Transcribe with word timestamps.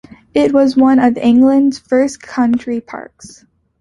It 0.33 0.51
was 0.51 0.75
one 0.75 0.97
of 0.97 1.15
England's 1.17 1.77
first 1.77 2.21
country 2.23 2.81
parks. 2.81 3.45